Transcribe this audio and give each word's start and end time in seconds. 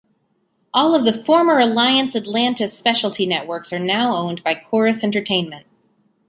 All 0.73 0.95
of 0.95 1.05
the 1.05 1.13
former 1.13 1.59
Alliance 1.59 2.15
Atlantis 2.15 2.75
specialty 2.75 3.27
networks 3.27 3.71
are 3.71 3.77
now 3.77 4.15
owned 4.15 4.43
by 4.43 4.55
Corus 4.55 5.03
Entertainment. 5.03 5.67